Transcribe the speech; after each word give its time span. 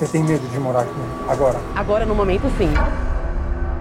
Você 0.00 0.08
tem 0.08 0.24
medo 0.24 0.48
de 0.48 0.58
morar 0.58 0.80
aqui 0.80 0.94
agora? 1.28 1.60
Agora, 1.76 2.06
no 2.06 2.14
momento, 2.14 2.44
sim. 2.56 2.70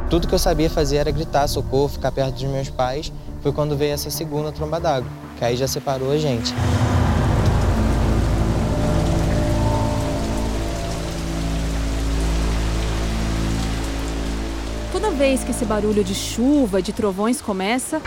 Tudo 0.10 0.28
que 0.28 0.36
eu 0.36 0.40
sabia 0.40 0.70
fazer 0.70 0.98
era 0.98 1.10
gritar 1.12 1.48
socorro, 1.48 1.88
ficar 1.88 2.12
perto 2.12 2.34
dos 2.34 2.44
meus 2.44 2.70
pais. 2.70 3.10
Foi 3.42 3.54
quando 3.54 3.78
veio 3.78 3.94
essa 3.94 4.10
segunda 4.10 4.52
tromba 4.52 4.82
d'água, 4.82 5.10
que 5.38 5.46
aí 5.46 5.56
já 5.56 5.66
separou 5.66 6.12
a 6.12 6.18
gente. 6.18 6.54
Toda 14.92 15.12
vez 15.12 15.46
que 15.46 15.52
esse 15.52 15.64
barulho 15.64 16.04
de 16.04 16.14
chuva, 16.14 16.82
de 16.82 16.92
trovões 16.92 17.40
começa, 17.40 18.02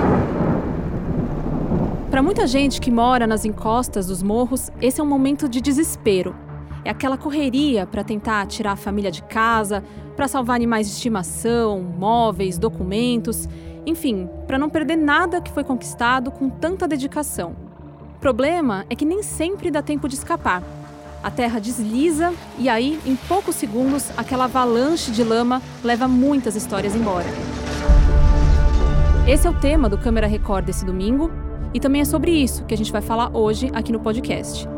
para 2.11 2.22
muita 2.22 2.47
gente 2.47 2.78
que 2.78 2.91
mora 2.91 3.27
nas 3.27 3.47
encostas 3.47 4.09
dos 4.09 4.22
morros, 4.22 4.70
esse 4.83 5.00
é 5.00 5.03
um 5.03 5.06
momento 5.06 5.48
de 5.48 5.62
desespero. 5.62 6.42
É 6.84 6.91
aquela 6.91 7.16
correria 7.16 7.86
para 7.86 8.02
tentar 8.02 8.44
tirar 8.47 8.72
a 8.72 8.77
família 8.77 9.11
de 9.11 9.22
casa, 9.22 9.84
para 10.16 10.27
salvar 10.27 10.56
animais 10.56 10.88
de 10.88 10.94
estimação, 10.94 11.80
móveis, 11.80 12.58
documentos, 12.58 13.48
enfim, 13.86 14.28
para 14.47 14.58
não 14.58 14.69
perder 14.69 14.97
nada 14.97 15.41
que 15.41 15.53
foi 15.53 15.64
conquistado 15.64 16.30
com 16.30 16.48
tanta 16.48 16.88
dedicação. 16.88 17.55
O 18.16 18.20
problema 18.20 18.84
é 18.91 18.97
que 18.97 19.05
nem 19.05 19.22
sempre 19.22 19.70
dá 19.70 19.83
tempo 19.83 20.08
de 20.08 20.14
escapar. 20.14 20.62
A 21.22 21.30
terra 21.30 21.60
desliza 21.60 22.33
e 22.58 22.69
aí, 22.69 22.98
em 23.06 23.14
poucos 23.14 23.55
segundos, 23.55 24.10
aquela 24.16 24.44
avalanche 24.44 25.12
de 25.12 25.22
lama 25.22 25.62
leva 25.84 26.08
muitas 26.08 26.56
histórias 26.56 26.97
embora. 26.97 27.27
Esse 29.27 29.47
é 29.47 29.50
o 29.50 29.55
tema 29.55 29.88
do 29.88 29.97
Câmera 29.97 30.27
Record 30.27 30.64
desse 30.64 30.84
domingo 30.84 31.30
e 31.72 31.78
também 31.78 32.00
é 32.00 32.05
sobre 32.05 32.33
isso 32.33 32.64
que 32.64 32.75
a 32.75 32.77
gente 32.77 32.91
vai 32.91 33.00
falar 33.00 33.30
hoje 33.36 33.70
aqui 33.72 33.92
no 33.92 34.00
podcast. 34.00 34.72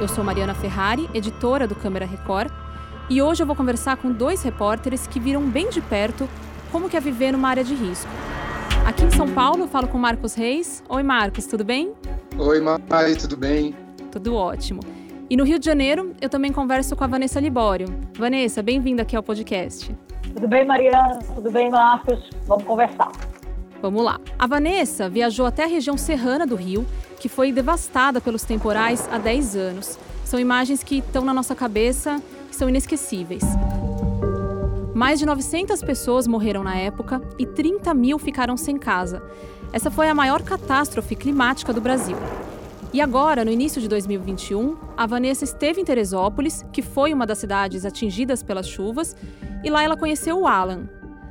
Eu 0.00 0.06
sou 0.06 0.22
Mariana 0.22 0.54
Ferrari, 0.54 1.10
editora 1.12 1.66
do 1.66 1.74
Câmera 1.74 2.06
Record, 2.06 2.52
e 3.10 3.20
hoje 3.20 3.42
eu 3.42 3.46
vou 3.46 3.56
conversar 3.56 3.96
com 3.96 4.12
dois 4.12 4.44
repórteres 4.44 5.08
que 5.08 5.18
viram 5.18 5.42
bem 5.42 5.70
de 5.70 5.80
perto 5.80 6.28
como 6.70 6.88
que 6.88 6.96
é 6.96 7.00
viver 7.00 7.32
numa 7.32 7.48
área 7.48 7.64
de 7.64 7.74
risco. 7.74 8.08
Aqui 8.86 9.02
em 9.04 9.10
São 9.10 9.28
Paulo, 9.28 9.64
eu 9.64 9.68
falo 9.68 9.88
com 9.88 9.98
Marcos 9.98 10.34
Reis. 10.34 10.84
Oi, 10.88 11.02
Marcos, 11.02 11.46
tudo 11.46 11.64
bem? 11.64 11.94
Oi, 12.38 12.60
Mai, 12.60 13.16
tudo 13.16 13.36
bem? 13.36 13.74
Tudo 14.12 14.36
ótimo. 14.36 14.80
E 15.28 15.36
no 15.36 15.42
Rio 15.42 15.58
de 15.58 15.66
Janeiro, 15.66 16.14
eu 16.20 16.28
também 16.28 16.52
converso 16.52 16.94
com 16.94 17.02
a 17.02 17.08
Vanessa 17.08 17.40
Libório. 17.40 17.88
Vanessa, 18.16 18.62
bem-vinda 18.62 19.02
aqui 19.02 19.16
ao 19.16 19.22
podcast. 19.22 19.92
Tudo 20.32 20.46
bem, 20.46 20.64
Mariana? 20.64 21.18
Tudo 21.34 21.50
bem, 21.50 21.70
Marcos? 21.70 22.30
Vamos 22.46 22.62
conversar. 22.62 23.10
Vamos 23.80 24.04
lá. 24.04 24.20
A 24.38 24.46
Vanessa 24.46 25.08
viajou 25.08 25.46
até 25.46 25.64
a 25.64 25.68
região 25.68 25.96
serrana 25.96 26.46
do 26.46 26.56
Rio, 26.56 26.86
que 27.20 27.28
foi 27.28 27.52
devastada 27.52 28.20
pelos 28.20 28.42
temporais 28.42 29.08
há 29.10 29.18
10 29.18 29.56
anos. 29.56 29.98
São 30.24 30.38
imagens 30.38 30.82
que 30.82 30.98
estão 30.98 31.24
na 31.24 31.32
nossa 31.32 31.54
cabeça 31.54 32.20
e 32.50 32.54
são 32.54 32.68
inesquecíveis. 32.68 33.42
Mais 34.94 35.20
de 35.20 35.26
900 35.26 35.80
pessoas 35.82 36.26
morreram 36.26 36.64
na 36.64 36.76
época 36.76 37.22
e 37.38 37.46
30 37.46 37.94
mil 37.94 38.18
ficaram 38.18 38.56
sem 38.56 38.76
casa. 38.76 39.22
Essa 39.72 39.90
foi 39.90 40.08
a 40.08 40.14
maior 40.14 40.42
catástrofe 40.42 41.14
climática 41.14 41.72
do 41.72 41.80
Brasil. 41.80 42.16
E 42.92 43.00
agora, 43.00 43.44
no 43.44 43.50
início 43.50 43.80
de 43.80 43.86
2021, 43.86 44.76
a 44.96 45.06
Vanessa 45.06 45.44
esteve 45.44 45.80
em 45.80 45.84
Teresópolis, 45.84 46.64
que 46.72 46.82
foi 46.82 47.12
uma 47.12 47.26
das 47.26 47.38
cidades 47.38 47.84
atingidas 47.84 48.42
pelas 48.42 48.66
chuvas, 48.66 49.14
e 49.62 49.68
lá 49.70 49.84
ela 49.84 49.96
conheceu 49.96 50.40
o 50.40 50.46
Alan. 50.46 50.88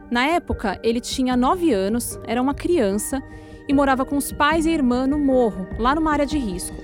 Na 0.09 0.25
época, 0.25 0.79
ele 0.83 1.01
tinha 1.01 1.35
9 1.35 1.73
anos, 1.73 2.17
era 2.25 2.41
uma 2.41 2.53
criança 2.53 3.21
e 3.67 3.73
morava 3.73 4.05
com 4.05 4.15
os 4.15 4.31
pais 4.31 4.65
e 4.65 4.69
a 4.69 4.73
irmã 4.73 5.05
no 5.05 5.19
morro, 5.19 5.67
lá 5.77 5.93
numa 5.93 6.11
área 6.11 6.25
de 6.25 6.37
risco. 6.37 6.75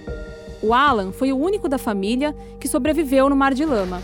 O 0.62 0.74
Alan 0.74 1.12
foi 1.12 1.32
o 1.32 1.38
único 1.38 1.70
da 1.70 1.78
família 1.78 2.36
que 2.60 2.68
sobreviveu 2.68 3.30
no 3.30 3.36
mar 3.36 3.54
de 3.54 3.66
lama. 3.66 4.02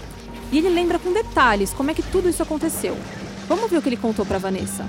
E 0.52 0.58
ele 0.58 0.70
lembra 0.70 0.98
com 0.98 1.14
detalhes 1.14 1.74
como 1.74 1.92
é 1.92 1.94
que 1.94 2.02
tudo 2.02 2.30
isso 2.30 2.42
aconteceu. 2.42 2.98
Vamos 3.48 3.70
ver 3.70 3.78
o 3.78 3.82
que 3.82 3.90
ele 3.90 3.98
contou 3.98 4.26
para 4.26 4.38
Vanessa. 4.38 4.86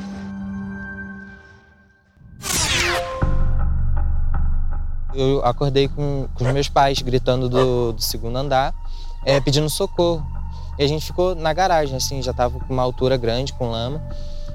Eu 5.13 5.45
acordei 5.45 5.89
com, 5.89 6.29
com 6.35 6.45
os 6.45 6.53
meus 6.53 6.69
pais 6.69 7.03
gritando 7.03 7.49
do, 7.49 7.93
do 7.93 8.01
segundo 8.01 8.37
andar, 8.37 8.73
é, 9.25 9.41
pedindo 9.41 9.69
socorro. 9.69 10.40
E 10.81 10.83
a 10.83 10.89
gente 10.89 11.05
ficou 11.05 11.35
na 11.35 11.53
garagem, 11.53 11.95
assim, 11.95 12.23
já 12.23 12.31
estava 12.31 12.59
com 12.59 12.73
uma 12.73 12.83
altura 12.83 13.19
grande, 13.19 13.53
com 13.53 13.71
lama. 13.71 14.01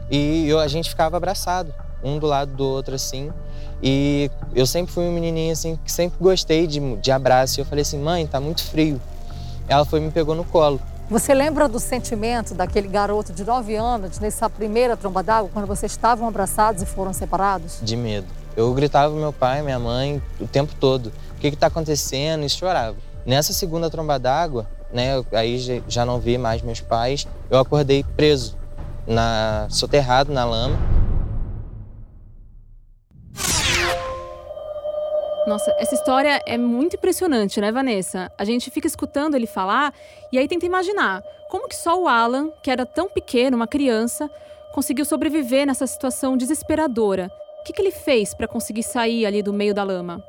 E 0.10 0.50
eu, 0.50 0.60
a 0.60 0.68
gente 0.68 0.90
ficava 0.90 1.16
abraçado, 1.16 1.72
um 2.04 2.18
do 2.18 2.26
lado 2.26 2.52
do 2.52 2.66
outro, 2.66 2.96
assim. 2.96 3.32
E 3.82 4.32
eu 4.56 4.66
sempre 4.66 4.92
fui 4.92 5.04
um 5.04 5.12
menininho, 5.12 5.54
assim, 5.54 5.78
que 5.86 5.92
sempre 5.92 6.18
gostei 6.20 6.66
de, 6.66 6.96
de 6.96 7.12
abraço. 7.12 7.60
E 7.60 7.62
eu 7.62 7.66
falei 7.66 7.84
assim, 7.84 8.00
mãe, 8.00 8.26
tá 8.26 8.40
muito 8.40 8.64
frio. 8.64 9.00
Ela 9.68 9.86
foi 9.86 10.00
e 10.00 10.02
me 10.02 10.10
pegou 10.10 10.34
no 10.34 10.44
colo. 10.44 10.82
Você 11.12 11.32
lembra 11.32 11.68
do 11.68 11.80
sentimento 11.80 12.56
daquele 12.56 12.88
garoto 12.88 13.32
de 13.32 13.44
9 13.44 13.76
anos, 13.76 14.18
nessa 14.18 14.50
primeira 14.50 14.98
tromba 14.98 15.22
d'água, 15.22 15.52
quando 15.54 15.68
vocês 15.68 15.92
estavam 15.92 16.28
abraçados 16.28 16.82
e 16.82 16.88
foram 16.88 17.14
separados? 17.14 17.78
De 17.84 17.96
medo. 17.96 18.26
Eu 18.58 18.74
gritava 18.74 19.14
meu 19.14 19.32
pai, 19.32 19.62
minha 19.62 19.78
mãe, 19.78 20.20
o 20.40 20.48
tempo 20.48 20.74
todo. 20.80 21.12
O 21.38 21.40
que 21.40 21.50
está 21.50 21.68
acontecendo? 21.68 22.44
E 22.44 22.50
chorava. 22.50 22.98
Nessa 23.28 23.54
segunda 23.54 23.92
tromba 23.92 24.18
d'água, 24.18 24.68
né? 24.96 25.24
Aí 25.34 25.84
já 25.90 26.06
não 26.06 26.20
vi 26.20 26.38
mais 26.38 26.62
meus 26.62 26.80
pais. 26.80 27.28
Eu 27.52 27.60
acordei 27.60 28.04
preso, 28.16 28.58
na, 29.06 29.68
soterrado 29.70 30.32
na 30.32 30.46
lama. 30.46 30.78
Nossa, 35.46 35.76
essa 35.78 35.94
história 35.94 36.42
é 36.48 36.58
muito 36.58 36.96
impressionante, 36.96 37.62
né, 37.62 37.72
Vanessa? 37.72 38.32
A 38.36 38.44
gente 38.44 38.72
fica 38.72 38.88
escutando 38.88 39.36
ele 39.36 39.46
falar 39.46 39.94
e 40.32 40.40
aí 40.40 40.48
tenta 40.48 40.66
imaginar 40.66 41.22
como 41.52 41.68
que 41.68 41.76
só 41.76 42.02
o 42.02 42.08
Alan, 42.08 42.50
que 42.64 42.72
era 42.72 42.84
tão 42.84 43.08
pequeno, 43.08 43.56
uma 43.56 43.68
criança, 43.68 44.32
conseguiu 44.74 45.06
sobreviver 45.06 45.68
nessa 45.68 45.86
situação 45.86 46.36
desesperadora. 46.36 47.30
O 47.60 47.64
que, 47.64 47.74
que 47.74 47.82
ele 47.82 47.92
fez 47.92 48.34
para 48.34 48.48
conseguir 48.48 48.84
sair 48.84 49.26
ali 49.26 49.44
do 49.44 49.54
meio 49.54 49.74
da 49.74 49.84
lama? 49.84 50.24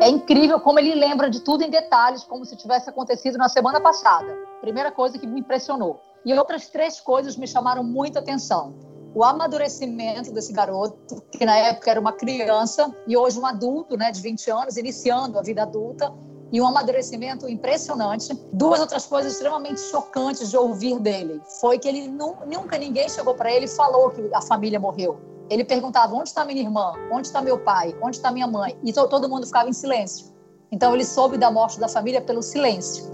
É 0.00 0.10
incrível 0.10 0.60
como 0.60 0.78
ele 0.78 0.94
lembra 0.94 1.30
de 1.30 1.40
tudo 1.40 1.64
em 1.64 1.70
detalhes, 1.70 2.22
como 2.22 2.44
se 2.44 2.54
tivesse 2.54 2.90
acontecido 2.90 3.38
na 3.38 3.48
semana 3.48 3.80
passada. 3.80 4.30
Primeira 4.60 4.92
coisa 4.92 5.18
que 5.18 5.26
me 5.26 5.40
impressionou. 5.40 6.00
E 6.24 6.34
outras 6.34 6.68
três 6.68 7.00
coisas 7.00 7.36
me 7.36 7.46
chamaram 7.46 7.82
muita 7.82 8.18
atenção. 8.18 8.74
O 9.14 9.24
amadurecimento 9.24 10.30
desse 10.32 10.52
garoto, 10.52 11.22
que 11.32 11.46
na 11.46 11.56
época 11.56 11.90
era 11.90 11.98
uma 11.98 12.12
criança 12.12 12.94
e 13.06 13.16
hoje 13.16 13.40
um 13.40 13.46
adulto, 13.46 13.96
né, 13.96 14.10
de 14.10 14.20
20 14.20 14.50
anos, 14.50 14.76
iniciando 14.76 15.38
a 15.38 15.42
vida 15.42 15.62
adulta, 15.62 16.12
e 16.52 16.60
um 16.60 16.66
amadurecimento 16.66 17.48
impressionante. 17.48 18.34
Duas 18.52 18.80
outras 18.80 19.06
coisas 19.06 19.32
extremamente 19.32 19.80
chocantes 19.80 20.50
de 20.50 20.56
ouvir 20.58 20.98
dele 21.00 21.40
foi 21.60 21.78
que 21.78 21.88
ele 21.88 22.06
nunca 22.06 22.76
ninguém 22.76 23.08
chegou 23.08 23.34
para 23.34 23.50
ele 23.50 23.64
e 23.64 23.68
falou 23.68 24.10
que 24.10 24.28
a 24.34 24.42
família 24.42 24.78
morreu. 24.78 25.35
Ele 25.48 25.64
perguntava: 25.64 26.14
onde 26.14 26.28
está 26.28 26.44
minha 26.44 26.60
irmã? 26.60 26.92
Onde 27.10 27.26
está 27.26 27.40
meu 27.40 27.58
pai? 27.58 27.96
Onde 28.02 28.16
está 28.16 28.30
minha 28.30 28.46
mãe? 28.46 28.78
E 28.82 28.92
todo 28.92 29.28
mundo 29.28 29.46
ficava 29.46 29.68
em 29.68 29.72
silêncio. 29.72 30.34
Então 30.70 30.94
ele 30.94 31.04
soube 31.04 31.38
da 31.38 31.50
morte 31.50 31.78
da 31.78 31.88
família 31.88 32.20
pelo 32.20 32.42
silêncio. 32.42 33.04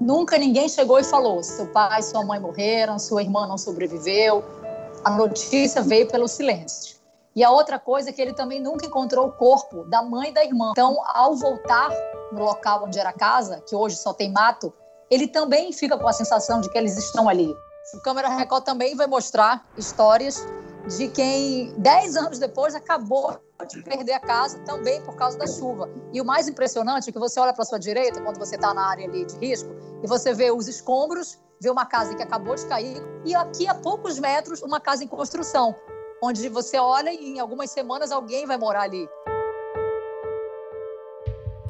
Nunca 0.00 0.38
ninguém 0.38 0.68
chegou 0.68 0.98
e 0.98 1.04
falou: 1.04 1.42
seu 1.42 1.66
pai, 1.68 2.02
sua 2.02 2.24
mãe 2.24 2.40
morreram, 2.40 2.98
sua 2.98 3.22
irmã 3.22 3.46
não 3.46 3.58
sobreviveu. 3.58 4.44
A 5.04 5.10
notícia 5.10 5.82
veio 5.82 6.08
pelo 6.08 6.26
silêncio. 6.26 6.98
E 7.34 7.44
a 7.44 7.50
outra 7.50 7.78
coisa 7.78 8.10
é 8.10 8.12
que 8.12 8.20
ele 8.20 8.32
também 8.32 8.60
nunca 8.60 8.84
encontrou 8.84 9.28
o 9.28 9.32
corpo 9.32 9.84
da 9.84 10.02
mãe 10.02 10.32
da 10.32 10.44
irmã. 10.44 10.72
Então, 10.72 10.98
ao 11.06 11.36
voltar 11.36 11.88
no 12.32 12.42
local 12.42 12.84
onde 12.84 12.98
era 12.98 13.10
a 13.10 13.12
casa, 13.12 13.60
que 13.60 13.76
hoje 13.76 13.96
só 13.96 14.12
tem 14.12 14.32
mato, 14.32 14.72
ele 15.08 15.28
também 15.28 15.72
fica 15.72 15.96
com 15.96 16.08
a 16.08 16.12
sensação 16.12 16.60
de 16.60 16.68
que 16.68 16.76
eles 16.76 16.96
estão 16.98 17.28
ali. 17.28 17.54
O 17.94 18.00
Câmera 18.02 18.28
Record 18.28 18.64
também 18.64 18.96
vai 18.96 19.06
mostrar 19.06 19.64
histórias 19.76 20.44
de 20.96 21.08
quem, 21.08 21.74
dez 21.76 22.16
anos 22.16 22.38
depois, 22.38 22.74
acabou 22.74 23.38
de 23.68 23.82
perder 23.82 24.14
a 24.14 24.20
casa 24.20 24.58
também 24.60 25.02
por 25.02 25.16
causa 25.16 25.36
da 25.36 25.46
chuva. 25.46 25.88
E 26.12 26.20
o 26.20 26.24
mais 26.24 26.48
impressionante 26.48 27.10
é 27.10 27.12
que 27.12 27.18
você 27.18 27.38
olha 27.38 27.52
para 27.52 27.64
sua 27.64 27.78
direita, 27.78 28.20
quando 28.22 28.38
você 28.38 28.54
está 28.54 28.72
na 28.72 28.88
área 28.88 29.06
ali 29.06 29.24
de 29.24 29.36
risco, 29.36 29.68
e 30.02 30.06
você 30.06 30.32
vê 30.32 30.50
os 30.50 30.66
escombros, 30.66 31.38
vê 31.60 31.68
uma 31.68 31.84
casa 31.84 32.14
que 32.14 32.22
acabou 32.22 32.54
de 32.54 32.64
cair, 32.66 33.02
e 33.24 33.34
aqui 33.34 33.68
a 33.68 33.74
poucos 33.74 34.18
metros, 34.18 34.62
uma 34.62 34.80
casa 34.80 35.04
em 35.04 35.08
construção, 35.08 35.74
onde 36.22 36.48
você 36.48 36.78
olha 36.78 37.12
e 37.12 37.34
em 37.34 37.38
algumas 37.38 37.70
semanas 37.70 38.10
alguém 38.10 38.46
vai 38.46 38.56
morar 38.56 38.82
ali. 38.82 39.08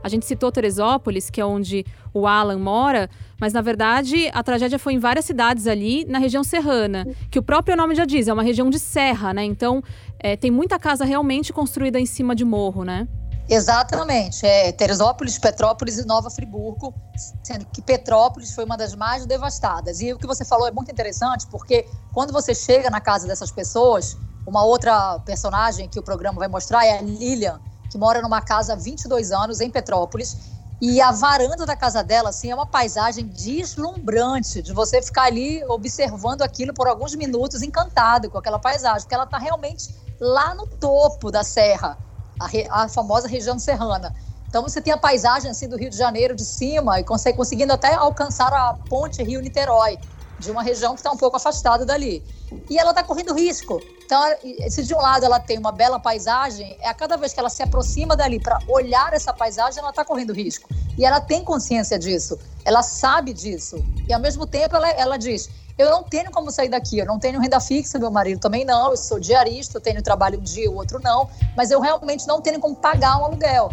A 0.08 0.10
gente 0.10 0.24
citou 0.24 0.50
Teresópolis, 0.50 1.28
que 1.28 1.38
é 1.38 1.44
onde 1.44 1.84
o 2.14 2.26
Alan 2.26 2.58
mora, 2.58 3.10
mas 3.38 3.52
na 3.52 3.60
verdade 3.60 4.30
a 4.32 4.42
tragédia 4.42 4.78
foi 4.78 4.94
em 4.94 4.98
várias 4.98 5.26
cidades 5.26 5.66
ali 5.66 6.06
na 6.06 6.18
região 6.18 6.42
serrana, 6.42 7.06
que 7.30 7.38
o 7.38 7.42
próprio 7.42 7.76
nome 7.76 7.94
já 7.94 8.06
diz, 8.06 8.26
é 8.26 8.32
uma 8.32 8.42
região 8.42 8.70
de 8.70 8.78
serra, 8.78 9.34
né? 9.34 9.44
Então 9.44 9.82
é, 10.18 10.34
tem 10.34 10.50
muita 10.50 10.78
casa 10.78 11.04
realmente 11.04 11.52
construída 11.52 12.00
em 12.00 12.06
cima 12.06 12.34
de 12.34 12.42
morro, 12.42 12.84
né? 12.84 13.06
Exatamente. 13.50 14.46
É 14.46 14.72
Teresópolis, 14.72 15.38
Petrópolis 15.38 15.98
e 15.98 16.06
Nova 16.06 16.30
Friburgo, 16.30 16.94
sendo 17.42 17.66
que 17.66 17.82
Petrópolis 17.82 18.54
foi 18.54 18.64
uma 18.64 18.78
das 18.78 18.94
mais 18.94 19.26
devastadas. 19.26 20.00
E 20.00 20.10
o 20.10 20.18
que 20.18 20.26
você 20.26 20.42
falou 20.42 20.66
é 20.66 20.70
muito 20.70 20.90
interessante, 20.90 21.46
porque 21.48 21.84
quando 22.14 22.32
você 22.32 22.54
chega 22.54 22.88
na 22.88 23.00
casa 23.00 23.26
dessas 23.26 23.50
pessoas, 23.50 24.16
uma 24.46 24.64
outra 24.64 25.18
personagem 25.20 25.86
que 25.86 25.98
o 25.98 26.02
programa 26.02 26.38
vai 26.38 26.48
mostrar 26.48 26.86
é 26.86 26.98
a 26.98 27.02
Lilian, 27.02 27.60
que 27.90 27.98
mora 27.98 28.20
numa 28.20 28.40
casa 28.40 28.72
há 28.72 28.76
22 28.76 29.32
anos 29.32 29.60
em 29.60 29.70
Petrópolis. 29.70 30.36
E 30.80 31.00
a 31.00 31.10
varanda 31.10 31.66
da 31.66 31.74
casa 31.74 32.04
dela, 32.04 32.28
assim, 32.28 32.52
é 32.52 32.54
uma 32.54 32.66
paisagem 32.66 33.26
deslumbrante 33.26 34.62
de 34.62 34.72
você 34.72 35.02
ficar 35.02 35.24
ali 35.24 35.64
observando 35.64 36.42
aquilo 36.42 36.72
por 36.72 36.86
alguns 36.86 37.16
minutos, 37.16 37.62
encantado 37.62 38.30
com 38.30 38.38
aquela 38.38 38.60
paisagem, 38.60 39.02
porque 39.02 39.14
ela 39.14 39.24
está 39.24 39.38
realmente 39.38 39.92
lá 40.20 40.54
no 40.54 40.66
topo 40.66 41.32
da 41.32 41.42
serra, 41.42 41.98
a, 42.38 42.46
re, 42.46 42.66
a, 42.70 42.88
famosa 42.88 43.26
região 43.26 43.58
serrana. 43.58 44.14
Então 44.48 44.62
você 44.62 44.80
tem 44.80 44.92
a 44.92 44.96
paisagem 44.96 45.50
assim 45.50 45.68
do 45.68 45.76
Rio 45.76 45.90
de 45.90 45.96
Janeiro 45.96 46.34
de 46.34 46.44
cima 46.44 47.00
e 47.00 47.04
consegue 47.04 47.36
conseguindo 47.36 47.72
até 47.72 47.94
alcançar 47.94 48.52
a 48.52 48.74
ponte 48.88 49.22
Rio-Niterói 49.22 49.98
de 50.38 50.50
uma 50.50 50.62
região 50.62 50.94
que 50.94 51.00
está 51.00 51.10
um 51.10 51.16
pouco 51.16 51.36
afastada 51.36 51.84
dali. 51.84 52.22
E 52.70 52.78
ela 52.78 52.90
está 52.90 53.02
correndo 53.02 53.34
risco. 53.34 53.80
Então, 54.08 54.22
se 54.70 54.84
de 54.84 54.94
um 54.94 55.00
lado 55.02 55.26
ela 55.26 55.38
tem 55.38 55.58
uma 55.58 55.70
bela 55.70 56.00
paisagem, 56.00 56.78
é 56.80 56.88
a 56.88 56.94
cada 56.94 57.14
vez 57.18 57.34
que 57.34 57.40
ela 57.40 57.50
se 57.50 57.62
aproxima 57.62 58.16
dali 58.16 58.40
para 58.40 58.58
olhar 58.66 59.12
essa 59.12 59.34
paisagem, 59.34 59.80
ela 59.80 59.90
está 59.90 60.02
correndo 60.02 60.32
risco. 60.32 60.66
E 60.96 61.04
ela 61.04 61.20
tem 61.20 61.44
consciência 61.44 61.98
disso, 61.98 62.38
ela 62.64 62.82
sabe 62.82 63.34
disso. 63.34 63.84
E 64.08 64.14
ao 64.14 64.18
mesmo 64.18 64.46
tempo 64.46 64.74
ela, 64.74 64.88
ela 64.92 65.18
diz: 65.18 65.50
eu 65.76 65.90
não 65.90 66.02
tenho 66.02 66.30
como 66.30 66.50
sair 66.50 66.70
daqui, 66.70 66.98
eu 66.98 67.04
não 67.04 67.18
tenho 67.18 67.38
renda 67.38 67.60
fixa, 67.60 67.98
meu 67.98 68.10
marido 68.10 68.40
também 68.40 68.64
não, 68.64 68.92
eu 68.92 68.96
sou 68.96 69.20
diarista, 69.20 69.76
eu 69.76 69.82
tenho 69.82 70.02
trabalho 70.02 70.38
um 70.38 70.42
dia, 70.42 70.70
o 70.70 70.74
outro 70.74 70.98
não, 71.02 71.28
mas 71.54 71.70
eu 71.70 71.78
realmente 71.78 72.26
não 72.26 72.40
tenho 72.40 72.58
como 72.58 72.74
pagar 72.74 73.18
um 73.18 73.26
aluguel. 73.26 73.70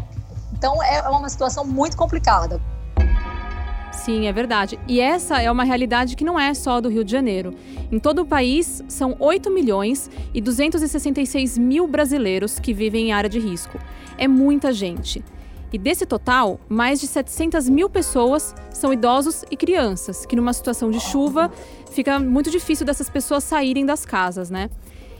Então 0.51 0.83
é 0.83 1.01
uma 1.07 1.29
situação 1.29 1.63
muito 1.63 1.95
complicada. 1.95 2.61
Sim, 3.95 4.27
é 4.27 4.33
verdade. 4.33 4.77
E 4.87 4.99
essa 4.99 5.41
é 5.41 5.49
uma 5.49 5.63
realidade 5.63 6.15
que 6.15 6.23
não 6.23 6.39
é 6.39 6.53
só 6.53 6.79
do 6.79 6.89
Rio 6.89 7.03
de 7.03 7.11
Janeiro. 7.11 7.53
Em 7.91 7.97
todo 7.97 8.21
o 8.21 8.25
país, 8.25 8.83
são 8.87 9.15
8 9.19 9.49
milhões 9.49 10.09
e 10.33 10.41
266 10.41 11.57
mil 11.57 11.87
brasileiros 11.87 12.59
que 12.59 12.73
vivem 12.73 13.07
em 13.07 13.13
área 13.13 13.29
de 13.29 13.39
risco. 13.39 13.79
É 14.17 14.27
muita 14.27 14.71
gente. 14.71 15.23
E 15.73 15.77
desse 15.77 16.05
total, 16.05 16.59
mais 16.69 16.99
de 17.01 17.07
700 17.07 17.67
mil 17.67 17.89
pessoas 17.89 18.53
são 18.71 18.93
idosos 18.93 19.43
e 19.49 19.57
crianças, 19.57 20.25
que 20.25 20.35
numa 20.35 20.53
situação 20.53 20.91
de 20.91 20.99
chuva 20.99 21.51
fica 21.91 22.19
muito 22.19 22.51
difícil 22.51 22.85
dessas 22.85 23.09
pessoas 23.09 23.43
saírem 23.43 23.85
das 23.85 24.05
casas, 24.05 24.49
né? 24.49 24.69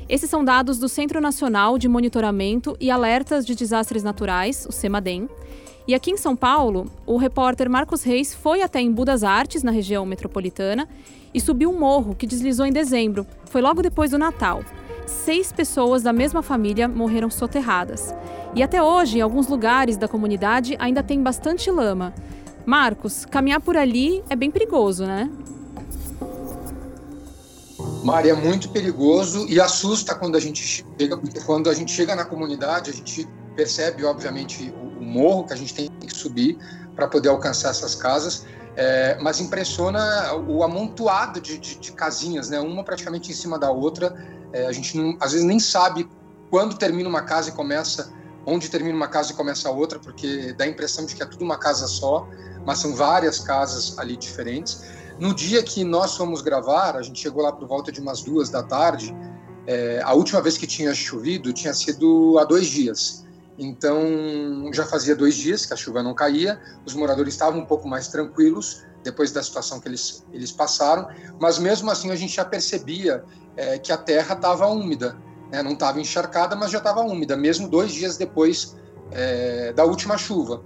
Esses 0.08 0.30
são 0.30 0.46
dados 0.46 0.78
do 0.78 0.88
Centro 0.88 1.20
Nacional 1.20 1.80
de 1.80 1.88
Monitoramento 1.88 2.78
e 2.80 2.92
Alertas 2.92 3.46
de 3.46 3.56
Desastres 3.56 4.04
Naturais, 4.04 4.68
o 4.70 4.72
CEMADEM, 4.72 5.28
e 5.88 5.94
aqui 5.94 6.10
em 6.10 6.18
São 6.18 6.36
Paulo, 6.36 6.88
o 7.06 7.18
repórter 7.18 7.70
Marcos 7.70 8.02
Reis 8.02 8.34
foi 8.34 8.62
até 8.62 8.82
Embu 8.82 9.06
das 9.06 9.24
Artes, 9.24 9.62
na 9.62 9.72
região 9.72 10.06
metropolitana, 10.06 10.90
e 11.34 11.40
subiu 11.40 11.70
um 11.70 11.78
morro 11.78 12.16
que 12.16 12.26
deslizou 12.26 12.66
em 12.66 12.72
dezembro. 12.72 13.28
Foi 13.46 13.62
logo 13.62 13.84
depois 13.84 14.12
do 14.12 14.18
Natal. 14.18 14.64
Seis 15.06 15.52
pessoas 15.52 16.02
da 16.02 16.12
mesma 16.12 16.42
família 16.42 16.88
morreram 16.88 17.30
soterradas. 17.30 18.16
E 18.56 18.64
até 18.64 18.82
hoje, 18.82 19.20
em 19.20 19.22
alguns 19.22 19.48
lugares 19.48 19.98
da 19.98 20.08
comunidade, 20.08 20.76
ainda 20.80 21.04
tem 21.04 21.22
bastante 21.22 21.70
lama. 21.70 22.14
Marcos, 22.66 23.26
caminhar 23.26 23.62
por 23.62 23.78
ali 23.78 24.24
é 24.28 24.36
bem 24.36 24.50
perigoso, 24.50 25.06
né? 25.06 25.30
Maria, 28.04 28.32
é 28.32 28.36
muito 28.36 28.70
perigoso 28.70 29.46
e 29.48 29.60
assusta 29.60 30.16
quando 30.16 30.36
a 30.36 30.40
gente 30.40 30.64
chega, 30.64 31.18
porque 31.18 31.42
quando 31.42 31.70
a 31.70 31.74
gente 31.74 31.92
chega 31.92 32.16
na 32.16 32.26
comunidade, 32.26 32.90
a 32.90 32.94
gente 32.94 33.28
percebe, 33.56 34.04
obviamente, 34.04 34.74
morro 35.16 35.46
que 35.46 35.54
a 35.54 35.56
gente 35.56 35.74
tem 35.74 35.90
que 35.90 36.16
subir 36.16 36.58
para 36.96 37.08
poder 37.08 37.30
alcançar 37.30 37.70
essas 37.70 37.96
casas. 37.96 38.46
É, 38.78 39.18
mas 39.22 39.40
impressiona 39.40 40.34
o 40.34 40.62
amontoado 40.62 41.40
de, 41.40 41.58
de, 41.58 41.76
de, 41.76 41.92
casinhas, 41.94 42.50
né? 42.50 42.60
Uma 42.60 42.84
praticamente 42.84 43.32
em 43.32 43.34
cima 43.34 43.58
da 43.58 43.72
outra. 43.72 44.14
É, 44.52 44.68
a 44.68 44.72
gente 44.74 44.98
não, 44.98 45.18
às 45.22 45.32
vezes 45.32 45.48
nem 45.48 45.60
sabe 45.60 46.10
quando 46.50 46.78
termina 46.78 47.08
uma 47.08 47.22
casa 47.22 47.50
e 47.50 47.52
começa, 47.54 48.12
onde 48.46 48.70
termina 48.70 48.96
uma 48.96 49.08
casa 49.08 49.32
e 49.32 49.36
começa 49.36 49.70
a 49.70 49.72
outra, 49.72 49.98
porque 49.98 50.54
dá 50.54 50.66
a 50.66 50.68
impressão 50.68 51.06
de 51.06 51.16
que 51.16 51.24
é 51.24 51.26
tudo 51.26 51.44
uma 51.44 51.58
casa 51.58 51.88
só, 51.88 52.28
mas 52.66 52.80
são 52.80 52.94
várias 52.94 53.40
casas 53.40 53.98
ali 53.98 54.18
diferentes. 54.18 54.84
No 55.18 55.34
dia 55.34 55.64
que 55.64 55.84
nós 55.86 56.18
fomos 56.18 56.42
gravar, 56.42 56.98
a 56.98 57.02
gente 57.02 57.20
chegou 57.20 57.42
lá 57.42 57.52
por 57.52 57.66
volta 57.68 57.92
de 57.92 58.02
umas 58.02 58.22
duas 58.22 58.50
da 58.50 58.62
tarde. 58.62 59.16
É, 59.66 60.02
a 60.04 60.14
última 60.14 60.42
vez 60.42 60.58
que 60.58 60.68
tinha 60.68 60.94
chovido 60.94 61.54
tinha 61.54 61.74
sido 61.74 62.38
há 62.38 62.44
dois 62.44 62.68
dias. 62.68 63.25
Então, 63.58 64.70
já 64.74 64.86
fazia 64.86 65.16
dois 65.16 65.36
dias 65.36 65.66
que 65.66 65.74
a 65.74 65.78
chuva 65.78 66.04
não 66.04 66.14
caía, 66.14 66.60
os 66.86 66.94
moradores 66.94 67.34
estavam 67.34 67.62
um 67.62 67.66
pouco 67.66 67.88
mais 67.88 68.08
tranquilos 68.10 68.84
depois 69.04 69.32
da 69.32 69.42
situação 69.42 69.80
que 69.80 69.88
eles, 69.88 70.26
eles 70.34 70.52
passaram, 70.52 71.08
mas 71.40 71.58
mesmo 71.58 71.90
assim 71.92 72.12
a 72.12 72.16
gente 72.16 72.36
já 72.36 72.44
percebia 72.44 73.24
é, 73.56 73.78
que 73.78 73.92
a 73.92 73.98
terra 73.98 74.34
estava 74.36 74.66
úmida, 74.68 75.16
né? 75.52 75.62
não 75.62 75.74
estava 75.74 76.02
encharcada, 76.02 76.56
mas 76.56 76.72
já 76.72 76.80
estava 76.80 77.02
úmida, 77.02 77.38
mesmo 77.38 77.70
dois 77.70 77.94
dias 77.94 78.18
depois 78.18 78.76
é, 79.12 79.72
da 79.74 79.86
última 79.86 80.18
chuva. 80.18 80.62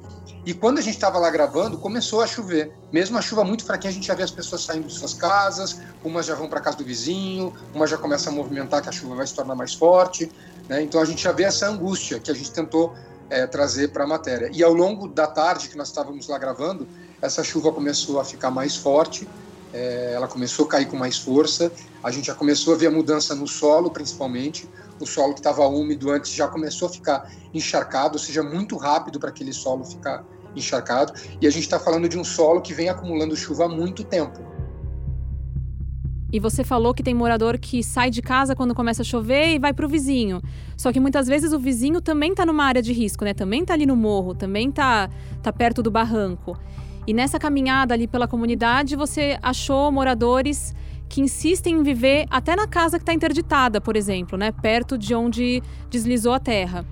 E 0.45 0.53
quando 0.53 0.80
a 0.80 0.81
gente 0.81 0.95
estava 0.95 1.19
lá 1.19 1.30
gravando, 1.30 1.77
começou 1.77 2.21
a 2.21 2.27
chover. 2.27 2.74
Mesmo 2.92 3.18
a 3.18 3.21
chuva 3.21 3.44
muito 3.44 3.65
fraquinha, 3.65 3.92
a 3.92 3.94
gente 3.94 4.07
já 4.07 4.15
vê 4.15 4.24
as 4.24 4.31
pessoas 4.31 4.63
saindo 4.63 4.88
de 4.88 4.94
suas 4.94 5.13
casas, 5.13 5.80
umas 6.03 6.25
já 6.25 6.33
vão 6.33 6.47
para 6.47 6.62
casa 6.62 6.77
do 6.77 6.83
vizinho, 6.83 7.53
umas 7.74 7.89
já 7.89 7.97
começam 7.97 8.31
a 8.31 8.35
movimentar 8.35 8.81
que 8.81 8.89
a 8.89 8.92
chuva 8.92 9.15
vai 9.15 9.27
se 9.27 9.35
tornar 9.35 9.53
mais 9.53 9.74
forte. 9.74 10.31
Né? 10.69 10.83
Então 10.83 11.01
a 11.01 11.06
gente 11.06 11.24
já 11.24 11.31
vê 11.31 11.44
essa 11.44 11.68
angústia 11.68 12.19
que 12.19 12.30
a 12.30 12.33
gente 12.33 12.51
tentou 12.51 12.94
é, 13.30 13.48
trazer 13.48 13.89
para 13.89 14.04
a 14.04 14.07
matéria. 14.07 14.50
E 14.54 14.63
ao 14.63 14.74
longo 14.74 15.07
da 15.07 15.25
tarde 15.25 15.68
que 15.68 15.75
nós 15.75 15.89
estávamos 15.89 16.27
lá 16.27 16.38
gravando, 16.38 16.88
essa 17.21 17.44
chuva 17.44 17.71
começou 17.74 18.19
a 18.19 18.24
ficar 18.24 18.51
mais 18.51 18.75
forte, 18.75 19.27
é, 19.74 20.13
ela 20.13 20.28
começou 20.28 20.66
a 20.66 20.69
cair 20.69 20.88
com 20.88 20.95
mais 20.95 21.18
força, 21.18 21.71
a 22.04 22.11
gente 22.11 22.28
já 22.28 22.35
começou 22.35 22.73
a 22.73 22.78
ver 22.78 22.88
a 22.88 22.92
mudança 22.92 23.35
no 23.35 23.47
solo, 23.47 23.90
principalmente. 23.90 24.69
O 24.99 25.06
solo 25.06 25.33
que 25.33 25.40
estava 25.40 25.66
úmido 25.66 26.11
antes 26.11 26.31
já 26.31 26.47
começou 26.47 26.88
a 26.88 26.92
ficar 26.92 27.31
encharcado, 27.54 28.14
ou 28.14 28.19
seja, 28.19 28.44
muito 28.44 28.78
rápido 28.78 29.19
para 29.19 29.30
aquele 29.30 29.54
solo 29.54 29.83
ficar 29.83 30.26
encharcado. 30.56 31.14
E 31.42 31.47
a 31.47 31.49
gente 31.49 31.64
está 31.64 31.80
falando 31.80 32.07
de 32.07 32.18
um 32.18 32.23
solo 32.23 32.61
que 32.61 32.73
vem 32.73 32.90
acumulando 32.90 33.35
chuva 33.35 33.66
há 33.66 33.69
muito 33.69 34.04
tempo. 34.04 34.40
E 36.31 36.40
você 36.40 36.64
falou 36.64 36.94
que 36.94 37.02
tem 37.02 37.14
morador 37.14 37.57
que 37.57 37.83
sai 37.83 38.09
de 38.09 38.21
casa 38.21 38.56
quando 38.56 38.76
começa 38.76 39.02
a 39.02 39.06
chover 39.06 39.56
e 39.56 39.59
vai 39.59 39.74
para 39.74 39.86
o 39.86 39.90
vizinho. 39.90 40.42
Só 40.78 40.92
que 40.92 41.00
muitas 41.00 41.28
vezes 41.28 41.54
o 41.54 41.59
vizinho 41.59 42.02
também 42.02 42.31
está 42.31 42.45
numa 42.45 42.66
área 42.66 42.81
de 42.81 42.94
risco, 42.94 43.26
né? 43.26 43.33
Também 43.33 43.62
está 43.62 43.74
ali 43.74 43.86
no 43.86 43.95
morro, 43.95 44.36
também 44.36 44.69
está 44.69 45.09
tá 45.42 45.52
perto 45.52 45.81
do 45.81 45.90
barranco. 45.90 46.57
E 47.07 47.14
nessa 47.14 47.40
caminhada 47.40 47.94
ali 47.94 48.07
pela 48.07 48.28
comunidade, 48.28 48.95
você 48.95 49.40
achou 49.42 49.92
moradores 49.92 50.76
que 51.09 51.21
insistem 51.21 51.80
em 51.80 51.83
viver 51.83 52.28
até 52.30 52.56
na 52.56 52.68
casa 52.68 53.00
que 53.00 53.02
está 53.02 53.14
interditada, 53.14 53.81
por 53.81 53.95
exemplo, 53.95 54.38
né? 54.38 54.52
Perto 54.52 54.95
de 54.95 55.16
onde 55.16 55.64
deslizou 55.90 56.33
a 56.33 56.40
terra. 56.40 56.86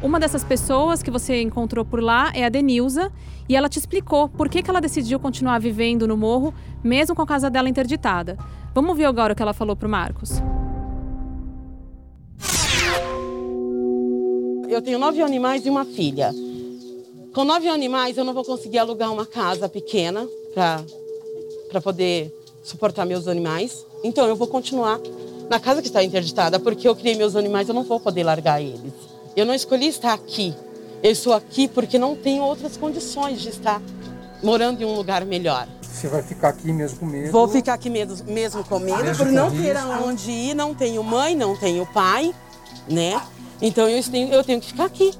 Uma 0.00 0.18
dessas 0.18 0.42
pessoas 0.42 1.02
que 1.02 1.10
você 1.10 1.42
encontrou 1.42 1.84
por 1.84 2.00
lá 2.00 2.30
é 2.32 2.44
a 2.44 2.48
Denilza 2.48 3.12
e 3.48 3.56
ela 3.56 3.68
te 3.68 3.78
explicou 3.78 4.28
por 4.28 4.48
que, 4.48 4.62
que 4.62 4.70
ela 4.70 4.80
decidiu 4.80 5.18
continuar 5.18 5.58
vivendo 5.58 6.06
no 6.06 6.16
morro, 6.16 6.54
mesmo 6.82 7.14
com 7.14 7.22
a 7.22 7.26
casa 7.26 7.50
dela 7.50 7.68
interditada. 7.68 8.38
Vamos 8.80 8.96
ver 8.96 9.06
agora 9.06 9.32
o 9.32 9.36
que 9.36 9.42
ela 9.42 9.52
falou 9.52 9.74
para 9.74 9.88
o 9.88 9.90
Marcos. 9.90 10.34
Eu 14.68 14.80
tenho 14.80 15.00
nove 15.00 15.20
animais 15.20 15.66
e 15.66 15.68
uma 15.68 15.84
filha. 15.84 16.32
Com 17.34 17.42
nove 17.42 17.68
animais, 17.68 18.16
eu 18.16 18.22
não 18.22 18.32
vou 18.32 18.44
conseguir 18.44 18.78
alugar 18.78 19.12
uma 19.12 19.26
casa 19.26 19.68
pequena 19.68 20.24
para 20.54 21.80
poder 21.82 22.32
suportar 22.62 23.04
meus 23.04 23.26
animais. 23.26 23.84
Então, 24.04 24.28
eu 24.28 24.36
vou 24.36 24.46
continuar 24.46 25.00
na 25.50 25.58
casa 25.58 25.82
que 25.82 25.88
está 25.88 26.04
interditada, 26.04 26.60
porque 26.60 26.86
eu 26.86 26.94
criei 26.94 27.16
meus 27.16 27.34
animais, 27.34 27.68
eu 27.68 27.74
não 27.74 27.82
vou 27.82 27.98
poder 27.98 28.22
largar 28.22 28.62
eles. 28.62 28.92
Eu 29.36 29.44
não 29.44 29.54
escolhi 29.54 29.88
estar 29.88 30.12
aqui. 30.12 30.54
Eu 31.02 31.10
estou 31.10 31.32
aqui 31.32 31.66
porque 31.66 31.98
não 31.98 32.14
tenho 32.14 32.44
outras 32.44 32.76
condições 32.76 33.40
de 33.40 33.48
estar 33.48 33.82
morando 34.42 34.82
em 34.82 34.84
um 34.84 34.94
lugar 34.94 35.24
melhor. 35.24 35.66
Você 35.82 36.08
vai 36.08 36.22
ficar 36.22 36.50
aqui 36.50 36.72
mesmo 36.72 37.00
com 37.00 37.06
medo? 37.06 37.32
Vou 37.32 37.48
ficar 37.48 37.74
aqui 37.74 37.90
mesmo, 37.90 38.24
mesmo 38.30 38.62
com 38.64 38.78
medo, 38.78 39.02
mesmo 39.02 39.24
por 39.24 39.32
não 39.32 39.50
ter 39.50 39.76
aonde 39.76 40.30
ir, 40.30 40.54
não 40.54 40.74
tenho 40.74 41.02
mãe, 41.02 41.34
não 41.34 41.56
tenho 41.56 41.84
pai, 41.86 42.34
né? 42.88 43.20
Então 43.60 43.88
eu 43.88 44.02
tenho, 44.02 44.32
eu 44.32 44.44
tenho 44.44 44.60
que 44.60 44.68
ficar 44.68 44.84
aqui. 44.84 45.12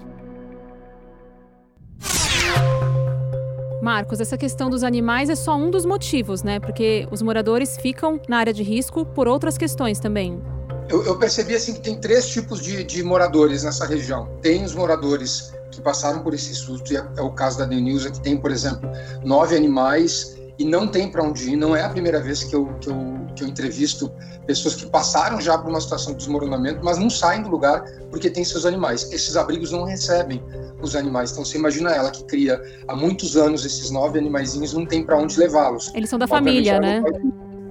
Marcos, 3.82 4.20
essa 4.20 4.36
questão 4.36 4.68
dos 4.68 4.84
animais 4.84 5.30
é 5.30 5.34
só 5.34 5.56
um 5.56 5.70
dos 5.70 5.84
motivos, 5.84 6.42
né? 6.42 6.60
Porque 6.60 7.08
os 7.10 7.22
moradores 7.22 7.76
ficam 7.76 8.20
na 8.28 8.38
área 8.38 8.52
de 8.52 8.62
risco 8.62 9.04
por 9.04 9.26
outras 9.26 9.58
questões 9.58 9.98
também 9.98 10.40
eu, 10.88 11.04
eu, 11.04 11.18
percebi 11.18 11.54
assim 11.54 11.74
que 11.74 11.80
tem 11.80 12.00
três 12.00 12.28
tipos 12.28 12.60
de, 12.60 12.82
de, 12.84 13.02
moradores 13.02 13.62
nessa 13.62 13.86
região. 13.86 14.28
Tem 14.42 14.64
os 14.64 14.74
moradores 14.74 15.52
que 15.70 15.80
passaram 15.80 16.22
por 16.22 16.34
esse 16.34 16.54
susto, 16.54 16.92
e 16.92 16.96
é, 16.96 17.06
é 17.16 17.22
o 17.22 17.30
caso 17.32 17.58
da 17.58 17.64
Denilza, 17.64 18.10
que 18.10 18.20
tem, 18.20 18.36
por 18.36 18.50
exemplo, 18.50 18.88
nove 19.24 19.56
animais 19.56 20.36
e 20.58 20.64
não 20.64 20.88
tem 20.88 21.10
para 21.10 21.22
onde 21.22 21.50
ir. 21.50 21.56
Não 21.56 21.76
é 21.76 21.82
a 21.82 21.88
primeira 21.88 22.20
vez 22.20 22.42
que 22.42 22.54
eu, 22.54 22.66
que, 22.80 22.88
eu, 22.88 22.96
que 23.36 23.44
eu 23.44 23.48
entrevisto 23.48 24.10
pessoas 24.46 24.74
que 24.74 24.86
passaram 24.86 25.40
já 25.40 25.56
por 25.58 25.68
uma 25.68 25.80
situação 25.80 26.12
de 26.12 26.18
desmoronamento, 26.18 26.80
mas 26.82 26.98
não 26.98 27.08
saem 27.08 27.42
do 27.42 27.48
lugar 27.48 27.84
porque 28.10 28.28
tem 28.28 28.44
seus 28.44 28.66
animais. 28.66 29.12
Esses 29.12 29.36
abrigos 29.36 29.70
não 29.70 29.84
recebem 29.84 30.42
os 30.82 30.96
animais. 30.96 31.30
Então 31.30 31.44
você 31.44 31.58
imagina 31.58 31.90
ela 31.90 32.10
que 32.10 32.24
cria 32.24 32.60
há 32.88 32.96
muitos 32.96 33.36
anos 33.36 33.64
esses 33.64 33.90
nove 33.90 34.18
animaizinhos, 34.18 34.72
não 34.72 34.86
tem 34.86 35.04
para 35.04 35.16
onde 35.16 35.38
levá-los. 35.38 35.92
Eles 35.94 36.10
são 36.10 36.18
da 36.18 36.26
família, 36.26 36.80
né? 36.80 37.02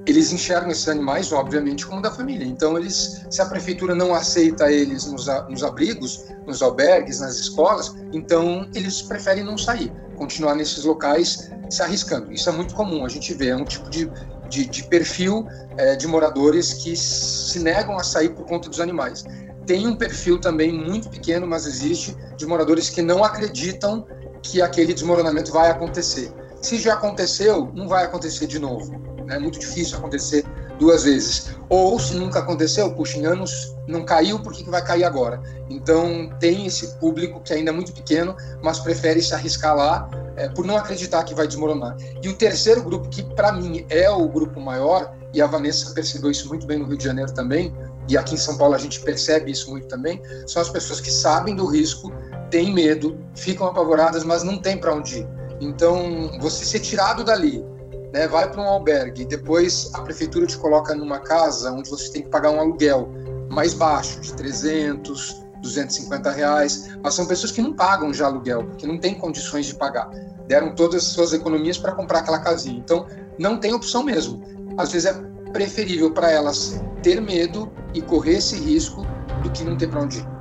Eles 0.07 0.31
enxergam 0.31 0.71
esses 0.71 0.87
animais, 0.87 1.33
obviamente, 1.33 1.85
como 1.85 2.01
da 2.01 2.09
família. 2.09 2.45
Então, 2.45 2.77
eles, 2.77 3.25
se 3.29 3.41
a 3.41 3.45
prefeitura 3.45 3.93
não 3.93 4.15
aceita 4.15 4.71
eles 4.71 5.05
nos, 5.05 5.27
nos 5.49 5.63
abrigos, 5.63 6.23
nos 6.45 6.61
albergues, 6.61 7.19
nas 7.19 7.37
escolas, 7.37 7.93
então 8.13 8.69
eles 8.73 9.01
preferem 9.01 9.43
não 9.43 9.57
sair. 9.57 9.91
continuar 10.15 10.55
nesses 10.55 10.85
locais 10.85 11.51
se 11.69 11.83
arriscando. 11.83 12.31
Isso 12.31 12.49
é 12.49 12.53
muito 12.53 12.73
comum, 12.73 13.05
a 13.05 13.09
gente 13.09 13.33
vê, 13.33 13.49
é 13.49 13.55
um 13.55 13.65
tipo 13.65 13.89
de, 13.89 14.09
de, 14.49 14.65
de 14.65 14.83
perfil 14.85 15.45
é, 15.77 15.97
de 15.97 16.07
moradores 16.07 16.73
que 16.73 16.95
se 16.95 17.59
negam 17.59 17.97
a 17.97 18.03
sair 18.03 18.29
por 18.29 18.45
conta 18.45 18.69
dos 18.69 18.79
animais. 18.79 19.25
Tem 19.65 19.85
um 19.85 19.95
perfil 19.95 20.39
também 20.39 20.71
muito 20.71 21.09
pequeno, 21.09 21.45
mas 21.45 21.65
existe, 21.65 22.15
de 22.37 22.45
moradores 22.45 22.89
que 22.89 23.01
não 23.01 23.23
acreditam 23.25 24.07
que 24.41 24.61
aquele 24.61 24.93
desmoronamento 24.93 25.51
vai 25.51 25.69
acontecer. 25.69 26.31
Se 26.61 26.77
já 26.77 26.93
aconteceu, 26.93 27.69
não 27.75 27.89
vai 27.89 28.05
acontecer 28.05 28.47
de 28.47 28.57
novo. 28.57 29.16
É 29.29 29.39
muito 29.39 29.59
difícil 29.59 29.97
acontecer 29.97 30.45
duas 30.79 31.03
vezes. 31.03 31.55
Ou 31.69 31.99
se 31.99 32.15
nunca 32.15 32.39
aconteceu, 32.39 32.93
puxa, 32.93 33.17
em 33.17 33.25
anos 33.25 33.75
não 33.87 34.03
caiu, 34.03 34.39
por 34.39 34.53
que 34.53 34.69
vai 34.69 34.83
cair 34.83 35.03
agora? 35.03 35.41
Então 35.69 36.29
tem 36.39 36.65
esse 36.65 36.95
público 36.97 37.41
que 37.41 37.53
ainda 37.53 37.71
é 37.71 37.73
muito 37.73 37.93
pequeno, 37.93 38.35
mas 38.61 38.79
prefere 38.79 39.21
se 39.21 39.33
arriscar 39.33 39.75
lá 39.75 40.09
é, 40.35 40.47
por 40.49 40.65
não 40.65 40.77
acreditar 40.77 41.23
que 41.23 41.33
vai 41.33 41.47
desmoronar. 41.47 41.97
E 42.21 42.29
o 42.29 42.35
terceiro 42.35 42.83
grupo, 42.83 43.09
que 43.09 43.23
para 43.35 43.51
mim 43.51 43.85
é 43.89 44.09
o 44.09 44.27
grupo 44.27 44.59
maior, 44.59 45.13
e 45.33 45.41
a 45.41 45.47
Vanessa 45.47 45.93
percebeu 45.93 46.31
isso 46.31 46.47
muito 46.47 46.65
bem 46.65 46.79
no 46.79 46.85
Rio 46.85 46.97
de 46.97 47.03
Janeiro 47.03 47.33
também, 47.33 47.75
e 48.07 48.17
aqui 48.17 48.35
em 48.35 48.37
São 48.37 48.57
Paulo 48.57 48.75
a 48.75 48.77
gente 48.77 48.99
percebe 49.01 49.51
isso 49.51 49.69
muito 49.69 49.87
também, 49.87 50.21
são 50.45 50.61
as 50.61 50.69
pessoas 50.69 51.01
que 51.01 51.11
sabem 51.11 51.55
do 51.55 51.65
risco, 51.65 52.13
têm 52.49 52.73
medo, 52.73 53.17
ficam 53.35 53.67
apavoradas, 53.67 54.23
mas 54.23 54.43
não 54.43 54.57
tem 54.57 54.77
para 54.77 54.93
onde 54.93 55.19
ir. 55.19 55.27
Então, 55.59 56.31
você 56.39 56.63
ser 56.63 56.79
tirado 56.79 57.23
dali, 57.23 57.65
né, 58.13 58.27
vai 58.27 58.49
para 58.49 58.61
um 58.61 58.65
albergue, 58.65 59.25
depois 59.25 59.89
a 59.93 60.01
prefeitura 60.01 60.45
te 60.45 60.57
coloca 60.57 60.95
numa 60.95 61.19
casa 61.19 61.71
onde 61.71 61.89
você 61.89 62.11
tem 62.11 62.21
que 62.23 62.29
pagar 62.29 62.51
um 62.51 62.59
aluguel 62.59 63.09
mais 63.49 63.73
baixo, 63.73 64.19
de 64.21 64.33
300, 64.33 65.47
250 65.61 66.31
reais, 66.31 66.89
mas 67.01 67.13
são 67.13 67.25
pessoas 67.25 67.51
que 67.51 67.61
não 67.61 67.73
pagam 67.73 68.13
já 68.13 68.27
aluguel, 68.27 68.63
porque 68.65 68.87
não 68.87 68.97
têm 68.97 69.15
condições 69.15 69.65
de 69.65 69.75
pagar. 69.75 70.09
Deram 70.47 70.73
todas 70.75 71.03
as 71.03 71.09
suas 71.09 71.33
economias 71.33 71.77
para 71.77 71.93
comprar 71.93 72.19
aquela 72.19 72.39
casinha. 72.39 72.77
Então, 72.77 73.05
não 73.37 73.57
tem 73.57 73.73
opção 73.73 74.03
mesmo. 74.03 74.41
Às 74.77 74.91
vezes 74.91 75.09
é 75.09 75.13
preferível 75.51 76.11
para 76.11 76.31
elas 76.31 76.81
ter 77.01 77.21
medo 77.21 77.71
e 77.93 78.01
correr 78.01 78.37
esse 78.37 78.55
risco 78.57 79.05
do 79.43 79.49
que 79.51 79.63
não 79.63 79.77
ter 79.77 79.87
para 79.87 80.01
onde 80.01 80.19
ir. 80.19 80.36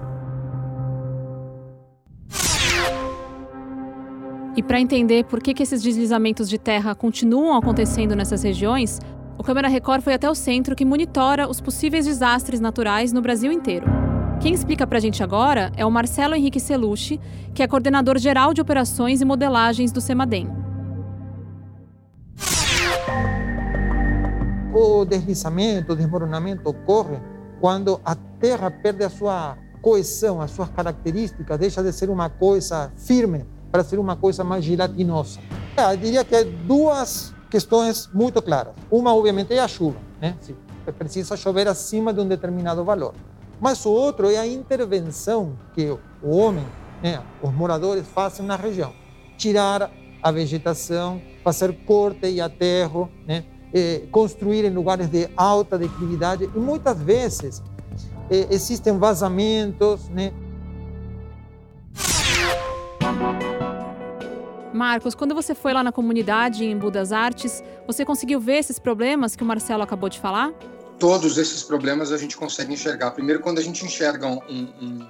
E 4.56 4.62
para 4.62 4.80
entender 4.80 5.24
por 5.24 5.42
que, 5.42 5.52
que 5.52 5.62
esses 5.62 5.82
deslizamentos 5.82 6.48
de 6.48 6.56
terra 6.56 6.94
continuam 6.94 7.58
acontecendo 7.58 8.16
nessas 8.16 8.42
regiões, 8.42 8.98
o 9.36 9.44
Câmara 9.44 9.68
Record 9.68 10.00
foi 10.00 10.14
até 10.14 10.30
o 10.30 10.34
centro 10.34 10.74
que 10.74 10.82
monitora 10.82 11.46
os 11.46 11.60
possíveis 11.60 12.06
desastres 12.06 12.58
naturais 12.58 13.12
no 13.12 13.20
Brasil 13.20 13.52
inteiro. 13.52 13.84
Quem 14.40 14.54
explica 14.54 14.86
para 14.86 14.96
a 14.96 15.00
gente 15.00 15.22
agora 15.22 15.70
é 15.76 15.84
o 15.84 15.90
Marcelo 15.90 16.34
Henrique 16.34 16.58
Celucci, 16.58 17.20
que 17.52 17.62
é 17.62 17.68
coordenador 17.68 18.16
geral 18.16 18.54
de 18.54 18.62
operações 18.62 19.20
e 19.20 19.26
modelagens 19.26 19.92
do 19.92 20.00
CEMADEM. 20.00 20.48
O 24.72 25.04
deslizamento, 25.04 25.92
o 25.92 25.96
desmoronamento 25.96 26.66
ocorre 26.70 27.18
quando 27.60 28.00
a 28.02 28.14
terra 28.14 28.70
perde 28.70 29.04
a 29.04 29.10
sua 29.10 29.58
coesão, 29.82 30.40
as 30.40 30.50
suas 30.50 30.70
características, 30.70 31.58
deixa 31.58 31.82
de 31.82 31.92
ser 31.92 32.08
uma 32.08 32.30
coisa 32.30 32.90
firme 32.96 33.44
para 33.70 33.84
ser 33.84 33.98
uma 33.98 34.16
coisa 34.16 34.44
mais 34.44 34.64
gelatinosa. 34.64 35.40
Eu 35.76 35.96
diria 35.96 36.24
que 36.24 36.44
duas 36.44 37.34
questões 37.50 38.08
muito 38.12 38.40
claras. 38.42 38.74
Uma, 38.90 39.14
obviamente, 39.14 39.52
é 39.52 39.60
a 39.60 39.68
chuva. 39.68 39.98
Né? 40.20 40.36
Se 40.40 40.54
precisa 40.98 41.36
chover 41.36 41.68
acima 41.68 42.12
de 42.12 42.20
um 42.20 42.28
determinado 42.28 42.84
valor. 42.84 43.14
Mas 43.60 43.84
o 43.84 43.90
outro 43.90 44.30
é 44.30 44.36
a 44.36 44.46
intervenção 44.46 45.56
que 45.74 45.90
o 46.22 46.36
homem, 46.36 46.64
né, 47.02 47.22
os 47.42 47.52
moradores 47.52 48.06
fazem 48.06 48.44
na 48.44 48.54
região. 48.56 48.92
Tirar 49.36 49.90
a 50.22 50.30
vegetação, 50.30 51.20
fazer 51.42 51.72
corte 51.84 52.26
e 52.28 52.40
aterro, 52.40 53.10
né, 53.26 53.44
construir 54.10 54.64
em 54.64 54.70
lugares 54.70 55.08
de 55.08 55.28
alta 55.36 55.78
declividade. 55.78 56.44
E 56.54 56.58
muitas 56.58 57.00
vezes 57.00 57.62
existem 58.30 58.98
vazamentos, 58.98 60.08
né, 60.08 60.32
Marcos, 64.76 65.14
quando 65.14 65.34
você 65.34 65.54
foi 65.54 65.72
lá 65.72 65.82
na 65.82 65.90
comunidade 65.90 66.64
em 66.64 66.76
Budas 66.76 67.10
Artes, 67.10 67.64
você 67.86 68.04
conseguiu 68.04 68.38
ver 68.38 68.58
esses 68.58 68.78
problemas 68.78 69.34
que 69.34 69.42
o 69.42 69.46
Marcelo 69.46 69.82
acabou 69.82 70.08
de 70.08 70.20
falar? 70.20 70.52
Todos 70.98 71.38
esses 71.38 71.62
problemas 71.62 72.12
a 72.12 72.18
gente 72.18 72.36
consegue 72.36 72.72
enxergar. 72.72 73.10
Primeiro, 73.12 73.40
quando 73.40 73.58
a 73.58 73.62
gente 73.62 73.84
enxerga 73.84 74.26
um, 74.26 74.40
um, 74.48 75.06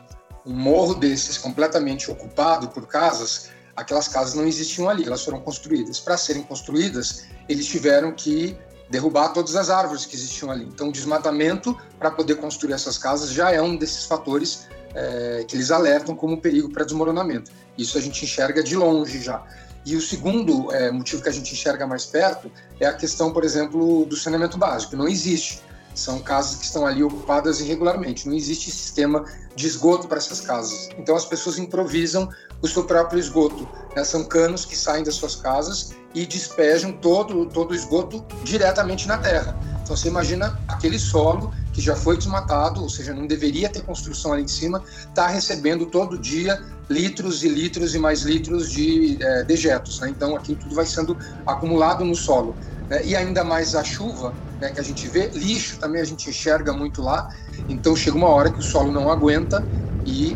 um 0.47 0.55
morro 0.55 0.95
desses 0.95 1.37
completamente 1.37 2.11
ocupado 2.11 2.69
por 2.69 2.87
casas, 2.87 3.51
aquelas 3.75 4.09
casas 4.09 4.35
não 4.35 4.47
existiam 4.47 4.89
ali, 4.89 5.05
elas 5.05 5.25
foram 5.25 5.41
construídas. 5.41 5.99
Para 5.99 6.17
serem 6.17 6.43
construídas, 6.43 7.27
eles 7.49 7.67
tiveram 7.67 8.13
que 8.13 8.57
derrubar 8.89 9.31
todas 9.31 9.57
as 9.57 9.69
árvores 9.69 10.07
que 10.07 10.15
existiam 10.15 10.51
ali. 10.51 10.65
Então, 10.65 10.89
o 10.89 10.93
desmatamento 10.93 11.77
para 11.99 12.11
poder 12.11 12.37
construir 12.37 12.73
essas 12.73 12.97
casas 12.97 13.31
já 13.31 13.51
é 13.51 13.61
um 13.61 13.77
desses 13.77 14.05
fatores 14.05 14.69
é, 14.97 15.45
que 15.47 15.55
eles 15.55 15.71
alertam 15.71 16.17
como 16.17 16.41
perigo 16.41 16.71
para 16.71 16.85
desmoronamento. 16.85 17.51
Isso 17.77 17.99
a 17.99 18.01
gente 18.01 18.25
enxerga 18.25 18.63
de 18.63 18.75
longe 18.75 19.21
já. 19.23 19.45
E 19.85 19.95
o 19.95 20.01
segundo 20.01 20.73
é, 20.73 20.91
motivo 20.91 21.23
que 21.23 21.29
a 21.29 21.33
gente 21.33 21.53
enxerga 21.53 21.87
mais 21.87 22.07
perto 22.07 22.51
é 22.81 22.87
a 22.87 22.95
questão, 22.95 23.33
por 23.33 23.45
exemplo, 23.45 24.05
do 24.07 24.17
saneamento 24.17 24.59
básico. 24.59 24.97
Não 24.97 25.07
existe. 25.07 25.63
São 25.95 26.19
casas 26.19 26.57
que 26.57 26.65
estão 26.65 26.87
ali 26.87 27.03
ocupadas 27.03 27.61
irregularmente. 27.61 28.27
Não 28.27 28.35
existe 28.35 28.71
sistema 28.71 29.25
de 29.55 29.67
esgoto 29.67 30.09
para 30.09 30.19
essas 30.19 30.41
casas. 30.41 30.89
Então 30.99 31.15
as 31.15 31.25
pessoas 31.25 31.59
improvisam 31.59 32.29
o 32.61 32.67
seu 32.67 32.85
próprio 32.85 33.19
esgoto. 33.21 33.69
Né? 33.95 34.03
São 34.03 34.25
canos 34.25 34.65
que 34.65 34.77
saem 34.77 35.05
das 35.05 35.15
suas 35.15 35.37
casas 35.37 35.95
e 36.15 36.27
despejam 36.27 36.93
todo, 36.93 37.47
todo 37.47 37.71
o 37.71 37.75
esgoto 37.75 38.25
diretamente 38.43 39.07
na 39.07 39.19
terra. 39.19 39.59
Então 39.83 39.97
você 39.97 40.09
imagina 40.09 40.59
aquele 40.69 40.99
solo 40.99 41.53
que 41.77 41.83
já 41.83 41.95
foi 41.95 42.17
desmatado, 42.17 42.83
ou 42.83 42.89
seja, 42.89 43.13
não 43.13 43.27
deveria 43.27 43.69
ter 43.69 43.83
construção 43.83 44.33
ali 44.33 44.45
em 44.45 44.49
cima, 44.49 44.83
está 44.99 45.27
recebendo 45.27 45.85
todo 45.85 46.17
dia 46.17 46.59
litros 46.89 47.45
e 47.45 47.49
litros 47.51 47.95
e 47.95 47.99
mais 47.99 48.23
litros 48.23 48.73
de 48.73 49.19
é, 49.21 49.45
dejetos. 49.45 50.01
Né? 50.01 50.09
Então 50.09 50.35
aquilo 50.35 50.59
tudo 50.59 50.75
vai 50.75 50.87
sendo 50.87 51.15
acumulado 51.47 52.03
no 52.03 52.17
solo. 52.17 52.57
Né? 52.89 53.05
E 53.05 53.15
ainda 53.15 53.45
mais 53.45 53.75
a 53.75 53.85
chuva 53.85 54.33
né, 54.59 54.71
que 54.71 54.81
a 54.81 54.83
gente 54.83 55.07
vê, 55.07 55.29
lixo 55.35 55.79
também 55.79 56.01
a 56.01 56.05
gente 56.07 56.31
enxerga 56.31 56.73
muito 56.73 57.03
lá. 57.03 57.29
Então 57.69 57.95
chega 57.95 58.17
uma 58.17 58.29
hora 58.29 58.51
que 58.51 58.61
o 58.61 58.63
solo 58.63 58.91
não 58.91 59.11
aguenta 59.13 59.63
e 60.07 60.35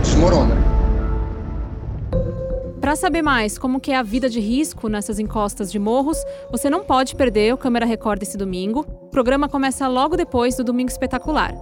desmorona. 0.00 0.56
Para 2.80 2.96
saber 2.96 3.20
mais 3.20 3.58
como 3.58 3.78
é 3.88 3.94
a 3.94 4.02
vida 4.02 4.30
de 4.30 4.40
risco 4.40 4.88
nessas 4.88 5.18
encostas 5.18 5.70
de 5.70 5.78
morros, 5.78 6.16
você 6.50 6.70
não 6.70 6.82
pode 6.82 7.14
perder 7.14 7.52
o 7.52 7.58
Câmera 7.58 7.84
Record 7.84 8.22
esse 8.22 8.38
domingo. 8.38 8.97
O 9.08 9.10
programa 9.10 9.48
começa 9.48 9.88
logo 9.88 10.18
depois 10.18 10.54
do 10.54 10.62
Domingo 10.62 10.90
Espetacular. 10.90 11.54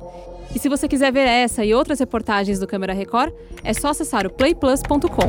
E 0.52 0.58
se 0.58 0.68
você 0.68 0.88
quiser 0.88 1.12
ver 1.12 1.28
essa 1.28 1.64
e 1.64 1.72
outras 1.72 2.00
reportagens 2.00 2.58
do 2.58 2.66
Câmera 2.66 2.92
Record, 2.92 3.32
é 3.62 3.72
só 3.72 3.90
acessar 3.90 4.26
o 4.26 4.30
playplus.com. 4.30 5.28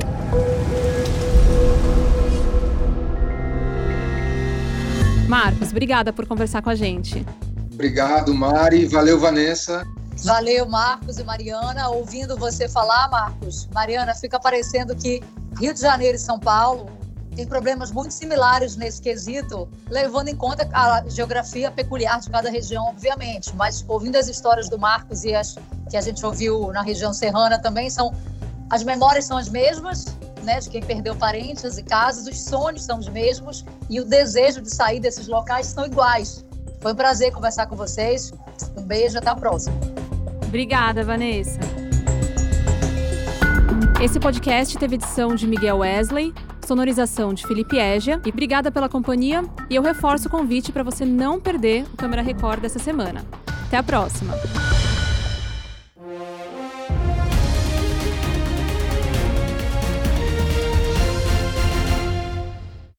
Marcos, 5.30 5.70
obrigada 5.70 6.12
por 6.12 6.26
conversar 6.26 6.64
com 6.64 6.72
a 6.72 6.76
gente. 6.76 7.24
Obrigado, 7.72 8.34
Mari. 8.34 8.88
Valeu, 8.88 9.20
Vanessa. 9.20 9.86
Valeu, 10.26 10.68
Marcos 10.68 11.20
e 11.20 11.24
Mariana. 11.24 11.88
Ouvindo 11.90 12.36
você 12.36 12.68
falar, 12.68 13.12
Marcos, 13.12 13.70
Mariana, 13.72 14.16
fica 14.16 14.40
parecendo 14.40 14.96
que 14.96 15.22
Rio 15.60 15.72
de 15.72 15.82
Janeiro 15.82 16.16
e 16.16 16.20
São 16.20 16.40
Paulo 16.40 16.97
têm 17.38 17.46
problemas 17.46 17.91
muito 17.91 18.15
similares 18.15 18.75
nesse 18.75 19.00
quesito, 19.00 19.70
levando 19.88 20.27
em 20.27 20.36
conta 20.36 20.67
a 20.74 21.03
geografia 21.08 21.70
peculiar 21.70 22.20
de 22.20 22.32
cada 22.32 22.50
região, 22.50 22.86
obviamente. 22.86 23.56
Mas 23.56 23.86
ouvindo 23.88 24.15
as 24.15 24.27
histórias 24.27 24.67
do 24.67 24.79
Marcos 24.79 25.24
e 25.24 25.36
as 25.36 25.56
que 25.88 25.96
a 25.96 26.01
gente 26.01 26.25
ouviu 26.25 26.72
na 26.74 26.82
região 26.82 27.13
serrana 27.13 27.60
também, 27.60 27.91
são 27.91 28.12
as 28.72 28.84
memórias 28.84 29.25
são 29.25 29.38
as 29.38 29.48
mesmas, 29.48 30.06
né, 30.44 30.60
de 30.60 30.70
quem 30.70 30.82
perdeu 30.82 31.15
parentes 31.15 31.77
e 31.77 31.84
casas, 31.84 32.25
os 32.27 32.44
sonhos 32.44 32.84
são 32.84 32.98
os 32.98 33.08
mesmos 33.08 33.63
e 33.88 34.01
o 34.01 34.06
desejo 34.06 34.60
de 34.60 34.74
sair 34.74 35.00
desses 35.00 35.27
locais 35.27 35.67
são 35.67 35.86
iguais. 35.86 36.44
Foi 36.82 36.91
um 36.91 36.96
prazer 36.96 37.32
conversar 37.32 37.67
com 37.67 37.75
vocês. 37.75 38.34
Um 38.75 38.82
beijo, 38.82 39.17
até 39.17 39.29
a 39.29 39.36
próxima. 39.36 39.75
Obrigada, 40.44 41.03
Vanessa. 41.03 41.60
Esse 44.01 44.20
podcast 44.20 44.77
teve 44.77 44.96
edição 44.96 45.36
de 45.36 45.48
Miguel 45.48 45.77
Wesley, 45.77 46.34
sonorização 46.68 47.34
de 47.34 47.48
Felipe 47.48 47.80
Égia 47.80 48.22
e 48.26 48.30
obrigada 48.30 48.70
pela 48.70 48.90
companhia. 48.90 49.44
E 49.70 49.76
eu 49.76 49.82
reforço 49.82 50.28
o 50.28 50.32
convite 50.32 50.72
para 50.72 50.84
você 50.84 51.06
não 51.06 51.40
perder 51.40 51.86
o 51.94 51.98
Câmera 51.98 52.22
Record 52.22 52.60
dessa 52.62 52.78
semana. 52.78 53.26
Até 53.68 53.78
a 53.78 53.84
próxima! 53.84 54.34